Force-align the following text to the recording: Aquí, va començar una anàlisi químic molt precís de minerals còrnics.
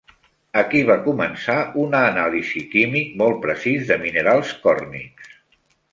Aquí, 0.59 0.79
va 0.91 0.95
començar 1.07 1.57
una 1.83 2.01
anàlisi 2.13 2.63
químic 2.73 3.13
molt 3.23 3.39
precís 3.47 3.85
de 3.91 3.99
minerals 4.07 4.55
còrnics. 4.65 5.33